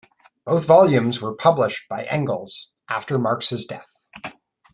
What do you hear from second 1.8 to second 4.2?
by Engels after Marx's death.